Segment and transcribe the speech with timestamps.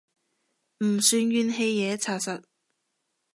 [0.83, 2.41] 唔算怨氣嘢查實